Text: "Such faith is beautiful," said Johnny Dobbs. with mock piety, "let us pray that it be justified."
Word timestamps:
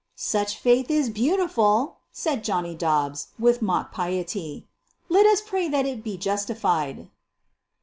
"Such 0.15 0.57
faith 0.57 0.89
is 0.89 1.11
beautiful," 1.11 1.97
said 2.11 2.43
Johnny 2.43 2.73
Dobbs. 2.73 3.27
with 3.37 3.61
mock 3.61 3.91
piety, 3.91 4.67
"let 5.09 5.27
us 5.27 5.41
pray 5.45 5.67
that 5.67 5.85
it 5.85 6.03
be 6.03 6.17
justified." 6.17 7.07